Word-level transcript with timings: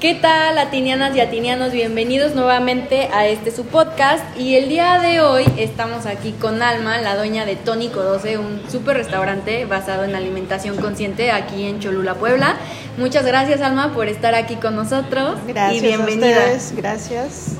¿Qué 0.00 0.14
tal, 0.14 0.54
latinianas 0.54 1.16
y 1.16 1.20
atinianos? 1.20 1.72
Bienvenidos 1.72 2.36
nuevamente 2.36 3.08
a 3.12 3.26
este 3.26 3.50
su 3.50 3.66
podcast. 3.66 4.24
Y 4.38 4.54
el 4.54 4.68
día 4.68 5.00
de 5.00 5.20
hoy 5.20 5.44
estamos 5.56 6.06
aquí 6.06 6.30
con 6.30 6.62
Alma, 6.62 6.98
la 6.98 7.16
dueña 7.16 7.44
de 7.44 7.56
Tónico 7.56 8.00
12, 8.00 8.38
un 8.38 8.62
super 8.70 8.96
restaurante 8.96 9.64
basado 9.64 10.04
en 10.04 10.14
alimentación 10.14 10.76
consciente 10.76 11.32
aquí 11.32 11.66
en 11.66 11.80
Cholula, 11.80 12.14
Puebla. 12.14 12.54
Muchas 12.96 13.26
gracias, 13.26 13.60
Alma, 13.60 13.92
por 13.92 14.06
estar 14.06 14.36
aquí 14.36 14.54
con 14.54 14.76
nosotros. 14.76 15.36
Gracias 15.48 15.82
y 15.82 15.86
bienvenida. 15.88 16.28
a 16.28 16.40
ustedes, 16.42 16.76
gracias. 16.76 17.56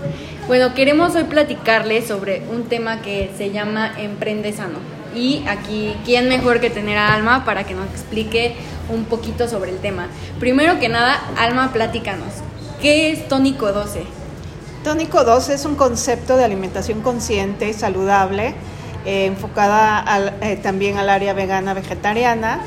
Bueno, 0.46 0.75
queremos 0.75 1.16
hoy 1.16 1.25
platicarles 1.25 2.07
sobre 2.07 2.43
un 2.52 2.68
tema 2.68 3.02
que 3.02 3.32
se 3.36 3.50
llama 3.50 3.95
Emprende 3.98 4.52
Sano. 4.52 4.97
Y 5.18 5.44
aquí, 5.48 5.96
¿quién 6.04 6.28
mejor 6.28 6.60
que 6.60 6.70
tener 6.70 6.96
a 6.96 7.12
Alma 7.12 7.44
para 7.44 7.64
que 7.64 7.74
nos 7.74 7.86
explique 7.90 8.54
un 8.88 9.04
poquito 9.04 9.48
sobre 9.48 9.72
el 9.72 9.78
tema? 9.78 10.06
Primero 10.38 10.78
que 10.78 10.88
nada, 10.88 11.20
Alma, 11.36 11.72
platícanos. 11.72 12.34
¿Qué 12.80 13.10
es 13.10 13.26
Tónico 13.26 13.72
12? 13.72 14.04
Tónico 14.84 15.24
12 15.24 15.54
es 15.54 15.64
un 15.64 15.74
concepto 15.74 16.36
de 16.36 16.45
alimentación 16.45 17.00
consciente 17.00 17.68
y 17.68 17.73
saludable, 17.73 18.54
eh, 19.04 19.26
enfocada 19.26 19.98
al- 19.98 20.34
eh, 20.40 20.54
también 20.62 20.98
al 20.98 21.09
área 21.09 21.32
vegana 21.32 21.74
vegetariana 21.74 22.60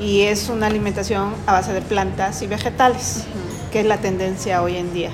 y 0.00 0.20
es 0.22 0.48
una 0.48 0.68
alimentación 0.68 1.34
a 1.48 1.52
base 1.54 1.72
de 1.72 1.82
plantas 1.82 2.40
y 2.42 2.46
vegetales, 2.46 3.24
que 3.72 3.80
es 3.80 3.86
la 3.86 3.96
tendencia 3.96 4.62
hoy 4.62 4.76
en 4.76 4.94
día. 4.94 5.10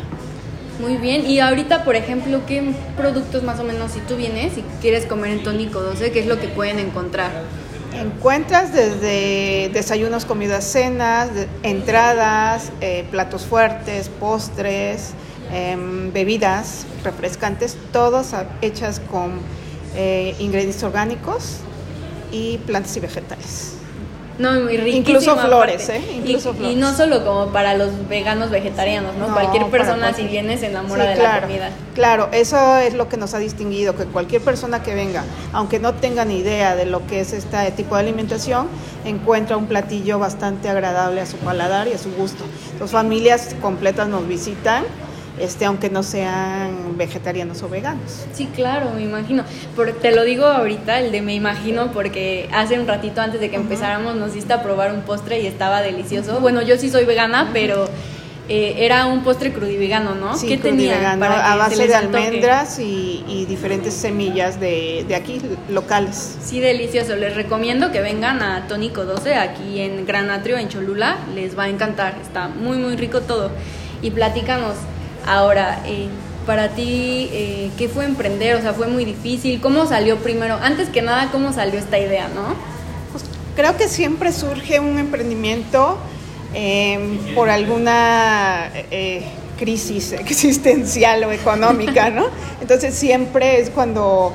Muy 0.79 0.99
bien, 0.99 1.27
y 1.27 1.41
ahorita, 1.41 1.85
por 1.85 1.97
ejemplo, 1.97 2.43
¿qué 2.47 2.75
productos 2.99 3.43
más 3.43 3.59
o 3.61 3.65
menos 3.65 3.93
si 3.93 4.01
tú 4.01 4.17
vienes 4.17 4.59
y 4.59 4.65
quieres 4.83 5.07
comer 5.07 5.31
en 5.31 5.43
Tónico 5.43 5.81
12, 5.81 6.13
qué 6.13 6.21
es 6.21 6.27
lo 6.27 6.39
que 6.39 6.49
pueden 6.49 6.79
encontrar? 6.79 7.31
Encuentras 7.95 8.75
desde 8.75 9.71
desayunos, 9.73 10.27
comidas, 10.27 10.65
cenas, 10.65 11.31
entradas, 11.63 12.73
eh, 12.83 13.07
platos 13.11 13.47
fuertes, 13.47 14.11
postres, 14.11 15.15
em, 15.51 16.13
bebidas 16.13 16.87
refrescantes, 17.03 17.79
todas 17.93 18.35
hechas 18.61 19.01
con 19.11 19.41
eh, 19.95 20.35
ingredientes 20.39 20.83
orgánicos 20.83 21.61
y 22.31 22.59
plantas 22.59 22.95
y 22.99 23.01
vegetales. 23.01 23.76
No, 24.39 24.53
muy 24.61 24.77
Incluso 24.91 25.37
flores. 25.37 25.89
¿eh? 25.89 26.03
Incluso 26.15 26.51
y, 26.51 26.53
y 26.53 26.57
flores. 26.57 26.77
no 26.77 26.95
solo 26.95 27.25
como 27.25 27.47
para 27.53 27.75
los 27.75 27.91
veganos 28.09 28.51
vegetarianos, 28.51 29.15
¿no? 29.17 29.29
No, 29.29 29.35
cualquier 29.35 29.67
persona 29.67 30.13
si 30.13 30.25
viene 30.25 30.59
se 30.59 30.67
enamora 30.67 31.05
Sí, 31.05 31.09
de 31.11 31.15
claro, 31.17 31.35
la 31.35 31.47
comida. 31.47 31.71
Claro, 31.95 32.29
eso 32.33 32.77
es 32.77 32.93
lo 32.95 33.09
que 33.09 33.17
nos 33.17 33.33
ha 33.33 33.39
distinguido, 33.39 33.97
que 33.97 34.05
cualquier 34.05 34.43
persona 34.43 34.83
que 34.83 34.95
venga, 34.95 35.25
aunque 35.53 35.79
no 35.79 35.95
tenga 35.95 36.25
ni 36.27 36.39
idea 36.39 36.77
de 36.77 36.85
lo 36.85 37.07
que 37.07 37.21
es 37.21 37.33
este 37.33 37.71
tipo 37.73 37.95
de 37.95 38.03
alimentación, 38.03 38.69
encuentra 39.07 39.57
un 39.57 39.67
platillo 39.67 40.19
bastante 40.19 40.69
agradable 40.69 41.21
a 41.23 41.27
su 41.27 41.39
paladar 41.39 41.89
y 41.89 41.93
a 41.95 41.99
su 41.99 42.13
gusto. 42.13 42.45
Las 42.79 42.91
familias 42.91 43.57
completas 43.63 44.09
nos 44.09 44.29
visitan, 44.29 44.85
este, 45.39 45.65
aunque 45.65 45.91
no 45.91 46.03
sean 46.03 46.97
vegetarianos 46.97 47.63
o 47.63 47.69
veganos. 47.69 48.25
Sí, 48.33 48.49
claro, 48.55 48.91
me 48.95 49.03
imagino. 49.03 49.45
Por- 49.75 49.93
te 49.93 50.13
lo 50.15 50.25
digo 50.25 50.47
ahorita, 50.47 50.99
el 51.01 51.13
de 51.13 51.23
me 51.23 51.35
imagino, 51.35 51.93
porque 51.93 52.49
hace 52.53 52.79
un 52.81 52.87
ratito 52.87 53.21
antes 53.21 53.41
de 53.41 53.51
que 53.51 53.57
empezáramos 53.57 54.17
nos 54.17 54.33
diste 54.35 54.53
a 54.53 54.63
probar 54.63 54.93
un 54.93 55.03
postre 55.03 55.41
y 55.41 55.47
estaba 55.47 55.83
delicioso. 55.83 56.41
Bueno, 56.41 56.63
yo 56.63 56.77
sí 56.79 56.89
soy 56.91 57.05
vegana, 57.05 57.51
pero 57.53 57.87
eh, 58.49 58.77
era 58.87 59.07
un 59.07 59.25
postre 59.25 59.53
crudivegano, 59.53 60.15
¿no? 60.15 60.37
Sí, 60.37 60.47
¿Qué 60.47 60.57
tenía? 60.57 61.17
para 61.19 61.45
a 61.51 61.53
se 61.53 61.59
base 61.59 61.89
de 61.89 61.95
almendras 61.97 62.79
y, 62.79 63.25
y 63.29 63.45
diferentes 63.45 63.93
semillas 63.93 64.61
de, 64.61 65.05
de 65.09 65.15
aquí, 65.17 65.41
locales. 65.69 66.37
Sí, 66.45 66.61
delicioso. 66.61 67.17
Les 67.17 67.35
recomiendo 67.35 67.91
que 67.91 68.01
vengan 68.01 68.41
a 68.43 68.69
Tónico 68.69 69.05
12 69.05 69.35
aquí 69.35 69.81
en 69.81 70.07
Gran 70.07 70.31
Atrio, 70.31 70.59
en 70.59 70.69
Cholula. 70.69 71.17
Les 71.35 71.59
va 71.59 71.65
a 71.65 71.69
encantar. 71.69 72.15
Está 72.23 72.47
muy, 72.49 72.79
muy 72.79 72.97
rico 72.97 73.21
todo. 73.23 73.51
Y 74.01 74.13
platícanos 74.13 74.75
ahora, 75.27 75.81
eh, 75.87 76.09
para 76.47 76.71
ti, 76.71 77.29
eh, 77.33 77.71
¿qué 77.77 77.89
fue 77.89 78.05
emprender? 78.05 78.57
O 78.57 78.61
sea, 78.63 78.73
¿fue 78.73 78.87
muy 78.87 79.05
difícil? 79.05 79.61
¿Cómo 79.61 79.87
salió 79.87 80.19
primero? 80.19 80.55
Antes 80.63 80.89
que 80.89 81.03
nada, 81.03 81.31
¿cómo 81.33 81.53
salió 81.53 81.79
esta 81.79 81.99
idea, 81.99 82.29
no? 82.29 82.55
Pues, 83.13 83.25
creo 83.57 83.77
que 83.77 83.89
siempre 83.89 84.33
surge 84.33 84.79
un 84.81 84.99
emprendimiento 84.99 85.99
eh, 86.55 87.19
por 87.35 87.51
alguna 87.51 88.71
eh, 88.91 89.25
crisis 89.59 90.13
existencial 90.13 91.25
o 91.25 91.33
económica, 91.33 92.11
¿no? 92.11 92.27
Entonces 92.61 92.95
siempre 92.95 93.61
es 93.61 93.71
cuando 93.71 94.33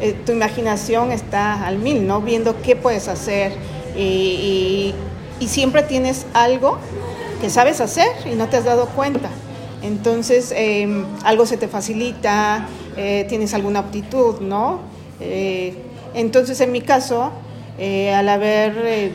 eh, 0.00 0.14
tu 0.24 0.32
imaginación 0.32 1.10
está 1.10 1.66
al 1.66 1.78
mil, 1.78 2.06
¿no? 2.06 2.20
Viendo 2.20 2.60
qué 2.62 2.76
puedes 2.76 3.08
hacer 3.08 3.52
y, 3.96 4.00
y- 4.00 4.94
y 5.40 5.46
siempre 5.48 5.82
tienes 5.82 6.26
algo 6.34 6.78
que 7.40 7.48
sabes 7.50 7.80
hacer 7.80 8.08
y 8.30 8.34
no 8.34 8.48
te 8.48 8.56
has 8.56 8.64
dado 8.64 8.86
cuenta. 8.88 9.28
Entonces 9.82 10.52
eh, 10.56 11.04
algo 11.24 11.46
se 11.46 11.56
te 11.56 11.68
facilita, 11.68 12.68
eh, 13.00 13.26
tienes 13.28 13.54
alguna 13.54 13.78
aptitud, 13.78 14.40
¿no? 14.40 14.80
Eh, 15.20 15.72
entonces 16.14 16.60
en 16.60 16.72
mi 16.72 16.80
caso, 16.80 17.30
eh, 17.78 18.12
al 18.12 18.28
haber 18.28 19.12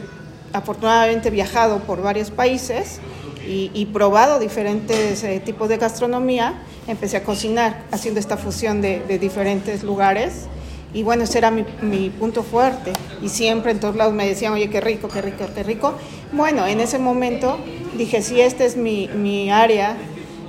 afortunadamente 0.53 1.29
viajado 1.29 1.79
por 1.79 2.01
varios 2.01 2.31
países 2.31 3.01
y, 3.46 3.85
probado 3.88 4.40
diferentes 4.40 5.25
tipos 5.44 5.68
de 5.68 5.75
gastronomía, 5.75 6.62
empecé 6.88 7.18
a 7.18 7.24
cocinar 7.24 7.84
haciendo 7.91 8.22
esta 8.22 8.38
fusión 8.38 8.80
de, 8.81 9.01
diferentes 9.19 9.84
lugares. 9.84 10.45
Y 10.94 11.03
bueno, 11.03 11.24
ese 11.24 11.40
era 11.40 11.51
mi, 11.51 11.66
mi 11.81 12.09
punto 12.09 12.41
fuerte. 12.41 12.94
Y 13.22 13.28
siempre 13.28 13.72
en 13.72 13.81
todos 13.81 13.97
lados 13.97 14.13
me 14.13 14.25
decían, 14.25 14.53
oye, 14.53 14.69
qué 14.69 14.80
rico, 14.80 15.09
qué 15.09 15.22
rico, 15.22 15.44
qué 15.53 15.63
rico. 15.63 15.95
Bueno, 16.31 16.66
en 16.66 16.80
ese 16.80 17.00
momento 17.00 17.57
dije, 17.97 18.22
si 18.22 18.40
esta 18.40 18.63
es 18.63 18.78
mi, 18.78 19.09
mi 19.09 19.51
área 19.51 19.97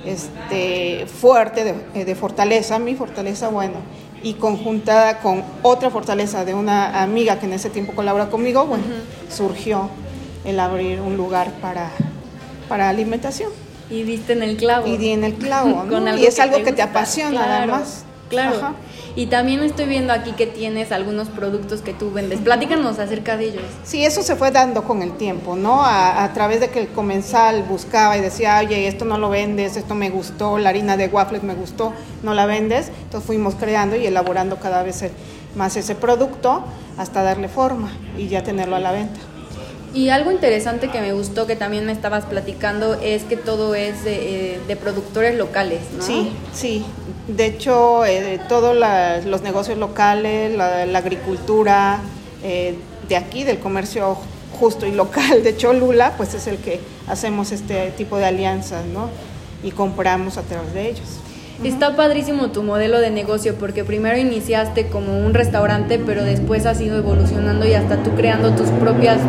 este, 0.05 1.05
fuerte 1.07 1.63
de, 1.63 1.75
eh, 1.93 2.05
de 2.05 2.15
fortaleza, 2.15 2.79
mi 2.79 2.95
fortaleza, 2.95 3.49
bueno, 3.49 3.75
y 4.23 4.33
conjuntada 4.33 5.19
con 5.19 5.43
otra 5.61 5.89
fortaleza 5.89 6.45
de 6.45 6.53
una 6.53 7.01
amiga 7.03 7.39
que 7.39 7.45
en 7.45 7.53
ese 7.53 7.69
tiempo 7.69 7.93
colabora 7.93 8.29
conmigo, 8.29 8.65
bueno, 8.65 8.83
surgió 9.29 9.89
el 10.45 10.59
abrir 10.59 11.01
un 11.01 11.17
lugar 11.17 11.51
para, 11.61 11.91
para 12.69 12.89
alimentación. 12.89 13.51
Y 13.89 14.03
diste 14.03 14.33
en 14.33 14.43
el 14.43 14.57
clavo. 14.57 14.87
Y 14.87 14.97
di 14.97 15.09
en 15.09 15.23
el 15.23 15.35
clavo, 15.35 15.69
¿no? 15.83 15.89
Con 15.89 16.07
algo 16.07 16.23
y 16.23 16.25
es 16.25 16.39
algo 16.39 16.63
que 16.63 16.71
te 16.71 16.81
apasiona 16.81 17.45
Claro, 17.45 17.53
además. 17.53 18.04
Claro. 18.29 18.57
Ajá. 18.57 18.73
Y 19.15 19.27
también 19.27 19.61
estoy 19.61 19.85
viendo 19.85 20.11
aquí 20.11 20.33
que 20.33 20.45
tienes 20.45 20.91
algunos 20.91 21.29
productos 21.29 21.81
que 21.81 21.93
tú 21.93 22.11
vendes. 22.11 22.39
Platícanos 22.41 22.99
acerca 22.99 23.37
de 23.37 23.45
ellos. 23.45 23.63
Sí, 23.83 24.03
eso 24.03 24.23
se 24.23 24.35
fue 24.35 24.51
dando 24.51 24.83
con 24.83 25.01
el 25.01 25.13
tiempo, 25.13 25.55
¿no? 25.55 25.83
A, 25.83 26.23
a 26.23 26.33
través 26.33 26.59
de 26.59 26.69
que 26.69 26.81
el 26.81 26.89
comensal 26.89 27.63
buscaba 27.63 28.17
y 28.17 28.21
decía, 28.21 28.59
oye, 28.59 28.87
esto 28.87 29.05
no 29.05 29.17
lo 29.17 29.29
vendes, 29.29 29.77
esto 29.77 29.95
me 29.95 30.09
gustó, 30.09 30.57
la 30.57 30.69
harina 30.69 30.97
de 30.97 31.07
waffles 31.07 31.43
me 31.43 31.55
gustó, 31.55 31.93
no 32.23 32.33
la 32.33 32.45
vendes. 32.45 32.91
Entonces 33.03 33.25
fuimos 33.25 33.55
creando 33.55 33.95
y 33.95 34.05
elaborando 34.05 34.57
cada 34.57 34.83
vez 34.83 35.05
más 35.55 35.77
ese 35.77 35.95
producto 35.95 36.63
hasta 36.97 37.23
darle 37.23 37.47
forma 37.47 37.91
y 38.17 38.27
ya 38.27 38.43
tenerlo 38.43 38.75
a 38.75 38.79
la 38.79 38.91
venta. 38.91 39.19
Y 39.95 40.09
algo 40.09 40.31
interesante 40.31 40.89
que 40.89 40.99
me 40.99 41.13
gustó, 41.13 41.47
que 41.47 41.55
también 41.55 41.85
me 41.85 41.93
estabas 41.93 42.25
platicando, 42.25 42.95
es 43.01 43.23
que 43.23 43.37
todo 43.37 43.73
es 43.75 44.03
de, 44.03 44.55
eh, 44.55 44.59
de 44.67 44.75
productores 44.75 45.35
locales, 45.35 45.79
¿no? 45.97 46.03
Sí, 46.03 46.33
sí. 46.53 46.85
De 47.29 47.45
hecho, 47.45 48.05
eh, 48.05 48.39
todos 48.49 48.75
la- 48.75 49.21
los 49.21 49.41
negocios 49.41 49.77
locales, 49.77 50.53
la, 50.55 50.85
la 50.85 50.99
agricultura 50.99 51.99
eh, 52.43 52.75
de 53.07 53.15
aquí, 53.15 53.43
del 53.45 53.57
comercio 53.59 54.17
justo 54.59 54.85
y 54.85 54.91
local 54.91 55.43
de 55.43 55.55
Cholula, 55.55 56.13
pues 56.17 56.33
es 56.33 56.45
el 56.47 56.57
que 56.57 56.79
hacemos 57.07 57.51
este 57.53 57.91
tipo 57.91 58.17
de 58.17 58.25
alianzas, 58.25 58.85
¿no? 58.85 59.09
Y 59.63 59.71
compramos 59.71 60.37
a 60.37 60.41
través 60.41 60.73
de 60.73 60.89
ellos. 60.89 61.07
Está 61.63 61.95
padrísimo 61.95 62.49
tu 62.51 62.63
modelo 62.63 62.99
de 62.99 63.09
negocio 63.11 63.55
porque 63.55 63.85
primero 63.85 64.17
iniciaste 64.17 64.87
como 64.87 65.17
un 65.25 65.33
restaurante, 65.33 65.97
pero 65.99 66.21
después 66.25 66.65
has 66.65 66.81
ido 66.81 66.97
evolucionando 66.97 67.65
y 67.65 67.73
hasta 67.73 68.03
tú 68.03 68.11
creando 68.11 68.51
tus 68.51 68.69
propias 68.71 69.19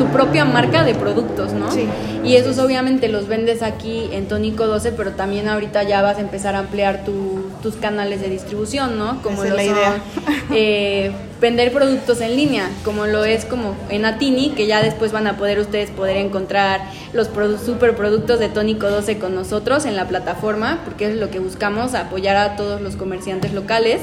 tu 0.00 0.06
propia 0.06 0.46
marca 0.46 0.82
de 0.82 0.94
productos, 0.94 1.52
¿no? 1.52 1.70
Sí. 1.70 1.86
Y 2.24 2.36
esos 2.36 2.58
obviamente 2.58 3.08
los 3.08 3.28
vendes 3.28 3.62
aquí 3.62 4.08
en 4.12 4.28
Tónico 4.28 4.66
12, 4.66 4.92
pero 4.92 5.10
también 5.12 5.46
ahorita 5.46 5.82
ya 5.82 6.00
vas 6.00 6.16
a 6.16 6.20
empezar 6.20 6.54
a 6.54 6.60
ampliar 6.60 7.04
tu- 7.04 7.44
tus 7.62 7.74
canales 7.76 8.22
de 8.22 8.30
distribución, 8.30 8.98
¿no? 8.98 9.20
Como 9.22 9.44
Esa 9.44 9.48
es 9.48 9.56
la 9.56 9.64
son, 9.64 9.74
idea. 9.74 10.02
eh, 10.54 11.10
vender 11.38 11.70
productos 11.72 12.22
en 12.22 12.34
línea, 12.36 12.70
como 12.82 13.04
lo 13.06 13.24
es 13.26 13.44
como 13.44 13.74
en 13.90 14.06
Atini, 14.06 14.50
que 14.50 14.66
ya 14.66 14.82
después 14.82 15.12
van 15.12 15.26
a 15.26 15.36
poder 15.36 15.58
ustedes 15.58 15.90
poder 15.90 16.16
encontrar 16.16 16.80
los 17.12 17.30
produ- 17.30 17.58
super 17.58 17.94
productos 17.94 18.38
de 18.40 18.48
Tónico 18.48 18.88
12 18.88 19.18
con 19.18 19.34
nosotros 19.34 19.84
en 19.84 19.96
la 19.96 20.08
plataforma, 20.08 20.78
porque 20.86 21.10
es 21.10 21.16
lo 21.16 21.30
que 21.30 21.40
buscamos, 21.40 21.94
apoyar 21.94 22.36
a 22.38 22.56
todos 22.56 22.80
los 22.80 22.96
comerciantes 22.96 23.52
locales 23.52 24.00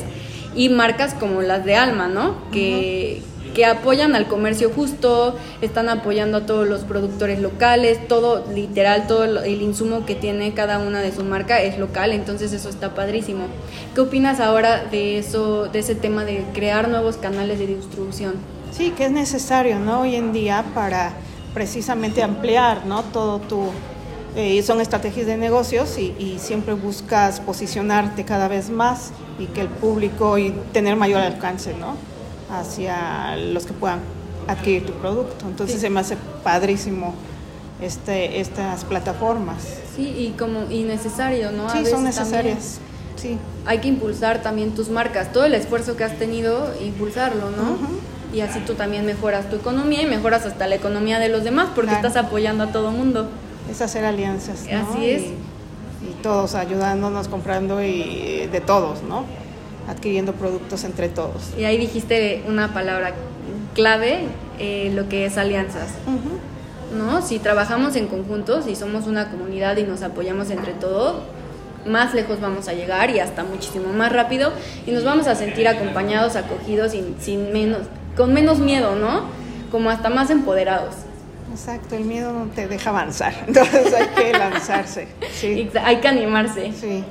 y 0.55 0.69
marcas 0.69 1.13
como 1.15 1.41
las 1.41 1.65
de 1.65 1.75
Alma, 1.75 2.07
¿no? 2.07 2.35
Que, 2.51 3.21
que 3.57 3.65
apoyan 3.65 4.13
al 4.15 4.27
comercio 4.27 4.69
justo, 4.69 5.35
están 5.63 5.89
apoyando 5.89 6.37
a 6.37 6.45
todos 6.45 6.67
los 6.67 6.81
productores 6.81 7.39
locales, 7.39 8.07
todo, 8.07 8.45
literal, 8.53 9.07
todo 9.07 9.23
el 9.23 9.63
insumo 9.63 10.05
que 10.05 10.13
tiene 10.13 10.53
cada 10.53 10.77
una 10.77 11.01
de 11.01 11.11
su 11.11 11.23
marca 11.23 11.59
es 11.59 11.79
local, 11.79 12.11
entonces 12.11 12.53
eso 12.53 12.69
está 12.69 12.93
padrísimo. 12.93 13.45
¿Qué 13.95 14.01
opinas 14.01 14.39
ahora 14.41 14.83
de 14.83 15.17
eso, 15.17 15.65
de 15.69 15.79
ese 15.79 15.95
tema 15.95 16.23
de 16.23 16.45
crear 16.53 16.87
nuevos 16.87 17.17
canales 17.17 17.57
de 17.57 17.65
distribución? 17.65 18.35
Sí, 18.71 18.91
que 18.91 19.05
es 19.05 19.11
necesario, 19.11 19.79
¿no? 19.79 20.01
Hoy 20.01 20.13
en 20.13 20.33
día 20.33 20.63
para 20.75 21.13
precisamente 21.55 22.21
ampliar, 22.21 22.85
¿no? 22.85 23.01
Todo 23.05 23.39
tu 23.39 23.71
Eh, 24.35 24.61
son 24.61 24.81
estrategias 24.81 25.25
de 25.25 25.35
negocios 25.35 25.97
y, 25.97 26.13
y, 26.19 26.37
siempre 26.37 26.75
buscas 26.75 27.39
posicionarte 27.39 28.23
cada 28.23 28.47
vez 28.47 28.69
más 28.69 29.11
y 29.39 29.47
que 29.47 29.61
el 29.61 29.67
público 29.67 30.37
y 30.37 30.51
tener 30.73 30.95
mayor 30.95 31.21
alcance, 31.21 31.73
¿no? 31.73 31.95
Hacia 32.49 33.35
los 33.35 33.65
que 33.65 33.73
puedan 33.73 33.99
adquirir 34.47 34.85
tu 34.85 34.93
producto. 34.93 35.45
Entonces 35.47 35.81
se 35.81 35.89
me 35.89 35.99
hace 35.99 36.17
padrísimo 36.43 37.13
este, 37.81 38.39
estas 38.39 38.85
plataformas. 38.85 39.57
Sí, 39.95 40.07
y 40.07 40.35
como 40.37 40.69
y 40.69 40.83
necesario, 40.83 41.51
¿no? 41.51 41.69
Sí, 41.69 41.85
son 41.85 42.03
necesarias. 42.03 42.79
Sí. 43.15 43.37
Hay 43.65 43.79
que 43.79 43.87
impulsar 43.87 44.41
también 44.41 44.75
tus 44.75 44.89
marcas, 44.89 45.33
todo 45.33 45.45
el 45.45 45.53
esfuerzo 45.55 45.95
que 45.95 46.03
has 46.03 46.17
tenido, 46.17 46.73
impulsarlo, 46.81 47.49
¿no? 47.51 47.77
Y 48.33 48.41
así 48.41 48.59
tú 48.59 48.73
también 48.73 49.05
mejoras 49.05 49.49
tu 49.49 49.55
economía 49.55 50.01
y 50.01 50.05
mejoras 50.05 50.45
hasta 50.45 50.67
la 50.67 50.75
economía 50.75 51.17
de 51.17 51.29
los 51.29 51.43
demás 51.43 51.69
porque 51.73 51.93
estás 51.93 52.15
apoyando 52.17 52.65
a 52.65 52.67
todo 52.67 52.91
mundo. 52.91 53.29
Es 53.71 53.81
hacer 53.81 54.05
alianzas. 54.05 54.65
¿no? 54.69 54.91
Así 54.91 55.09
es. 55.09 55.23
Y, 55.23 56.21
todos 56.21 56.55
ayudándonos, 56.55 57.27
comprando 57.27 57.81
y 57.81 58.47
de 58.51 58.61
todos, 58.61 59.03
¿no? 59.03 59.23
Adquiriendo 59.87 60.33
productos 60.33 60.83
entre 60.83 61.09
todos. 61.09 61.53
Y 61.57 61.63
ahí 61.63 61.77
dijiste 61.77 62.43
una 62.47 62.73
palabra 62.73 63.13
clave, 63.73 64.25
eh, 64.59 64.91
lo 64.93 65.07
que 65.07 65.25
es 65.25 65.37
alianzas. 65.37 65.89
¿No? 66.97 67.21
Si 67.21 67.39
trabajamos 67.39 67.95
en 67.95 68.07
conjunto, 68.07 68.61
si 68.61 68.75
somos 68.75 69.07
una 69.07 69.29
comunidad 69.29 69.77
y 69.77 69.83
nos 69.83 70.01
apoyamos 70.03 70.49
entre 70.49 70.73
todos, 70.73 71.21
más 71.85 72.13
lejos 72.13 72.39
vamos 72.39 72.67
a 72.67 72.73
llegar 72.73 73.09
y 73.09 73.19
hasta 73.19 73.43
muchísimo 73.43 73.93
más 73.93 74.11
rápido 74.11 74.51
y 74.85 74.91
nos 74.91 75.03
vamos 75.03 75.27
a 75.27 75.35
sentir 75.35 75.67
acompañados, 75.67 76.35
acogidos, 76.35 76.91
sin, 76.91 77.15
sin 77.19 77.51
menos, 77.53 77.81
con 78.15 78.33
menos 78.33 78.59
miedo, 78.59 78.95
¿no? 78.95 79.23
Como 79.71 79.89
hasta 79.89 80.09
más 80.09 80.29
empoderados. 80.29 80.95
Exacto, 81.51 81.95
el 81.95 82.03
miedo 82.03 82.33
no 82.33 82.45
te 82.47 82.67
deja 82.67 82.89
avanzar, 82.89 83.33
entonces 83.47 83.93
hay 83.93 84.07
que 84.07 84.37
lanzarse. 84.37 85.07
Sí. 85.33 85.69
Hay 85.83 85.97
que 85.97 86.07
animarse. 86.07 86.71
Sí, 86.73 87.03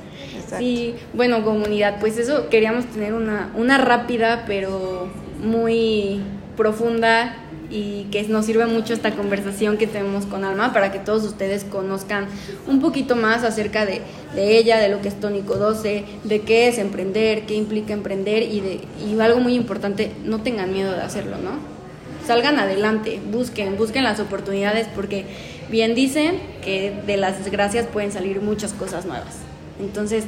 Sí, 0.57 0.95
bueno, 1.13 1.43
comunidad, 1.43 1.99
pues 1.99 2.17
eso 2.17 2.49
queríamos 2.49 2.85
tener 2.85 3.13
una, 3.13 3.51
una 3.55 3.77
rápida 3.77 4.45
pero 4.47 5.07
muy 5.43 6.21
profunda 6.55 7.35
y 7.69 8.05
que 8.11 8.23
nos 8.23 8.45
sirve 8.45 8.65
mucho 8.65 8.93
esta 8.93 9.11
conversación 9.11 9.77
que 9.77 9.87
tenemos 9.87 10.25
con 10.25 10.45
Alma 10.45 10.73
para 10.73 10.91
que 10.91 10.99
todos 10.99 11.23
ustedes 11.23 11.63
conozcan 11.65 12.27
un 12.65 12.79
poquito 12.81 13.15
más 13.15 13.43
acerca 13.43 13.85
de, 13.85 14.01
ella, 14.37 14.77
de 14.77 14.89
lo 14.89 15.01
que 15.01 15.09
es 15.09 15.19
Tónico 15.19 15.55
12, 15.55 16.05
de 16.23 16.41
qué 16.41 16.69
es 16.69 16.77
emprender, 16.77 17.45
qué 17.45 17.55
implica 17.55 17.93
emprender 17.93 18.43
y, 18.43 18.61
de, 18.61 18.79
y 19.05 19.19
algo 19.19 19.39
muy 19.39 19.53
importante, 19.55 20.11
no 20.23 20.41
tengan 20.41 20.71
miedo 20.71 20.93
de 20.93 21.01
hacerlo, 21.01 21.37
¿no? 21.37 21.77
Salgan 22.25 22.59
adelante, 22.59 23.19
busquen, 23.31 23.77
busquen 23.77 24.03
las 24.03 24.19
oportunidades 24.19 24.87
porque 24.93 25.25
bien 25.69 25.95
dicen 25.95 26.39
que 26.61 26.93
de 27.05 27.17
las 27.17 27.43
desgracias 27.43 27.87
pueden 27.87 28.11
salir 28.11 28.41
muchas 28.41 28.73
cosas 28.73 29.05
nuevas. 29.05 29.46
Entonces, 29.79 30.25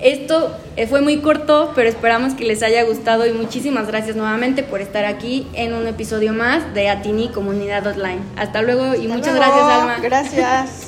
esto 0.00 0.56
eh, 0.76 0.86
fue 0.86 1.00
muy 1.00 1.18
corto, 1.18 1.72
pero 1.74 1.88
esperamos 1.88 2.34
que 2.34 2.44
les 2.44 2.62
haya 2.62 2.84
gustado 2.84 3.26
y 3.26 3.32
muchísimas 3.32 3.88
gracias 3.88 4.16
nuevamente 4.16 4.62
por 4.62 4.80
estar 4.80 5.04
aquí 5.04 5.46
en 5.54 5.72
un 5.72 5.86
episodio 5.86 6.32
más 6.32 6.72
de 6.72 6.88
Atini 6.88 7.28
Comunidad 7.28 7.86
Online. 7.86 8.20
Hasta 8.36 8.62
luego 8.62 8.94
y 8.94 9.08
muchas 9.08 9.34
gracias, 9.34 9.62
Alma. 9.62 9.98
Gracias. 10.00 10.87